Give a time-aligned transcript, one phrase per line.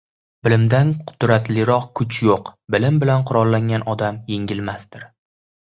[0.45, 5.09] Bilimdan qudratliroq kuch yo‘q; bilim bilan qurollangan odam yengilmasdir.